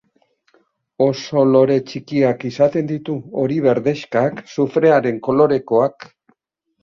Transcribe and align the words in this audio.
Oso 1.05 1.41
lore 1.49 1.75
txikiak 1.89 2.45
izaten 2.49 2.89
ditu, 2.91 3.17
hori-berdexkak, 3.41 4.41
sufrearen 4.55 5.19
kolorekoak. 5.29 6.09